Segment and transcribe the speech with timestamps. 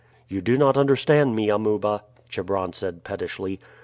[0.27, 3.59] "You do not understand me, Amuba," Chebron said pettishly.